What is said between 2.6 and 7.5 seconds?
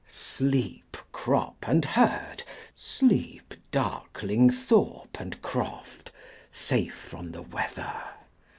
sleep, darkling thorpe and croft, Safe from the